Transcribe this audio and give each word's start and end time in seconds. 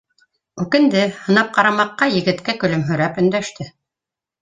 Үкенде, 0.63 1.03
һынап 1.27 1.53
ҡара 1.59 1.75
маҡҡа, 1.83 2.09
егеткә 2.17 2.59
көлөмһөрәп 2.65 3.25
өндәште 3.27 3.73